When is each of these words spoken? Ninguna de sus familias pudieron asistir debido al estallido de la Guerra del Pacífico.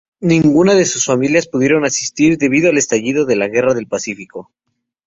Ninguna 0.21 0.73
de 0.73 0.85
sus 0.85 1.05
familias 1.05 1.47
pudieron 1.47 1.85
asistir 1.85 2.39
debido 2.39 2.71
al 2.71 2.79
estallido 2.79 3.25
de 3.25 3.35
la 3.35 3.47
Guerra 3.49 3.75
del 3.75 3.85
Pacífico. 3.85 4.51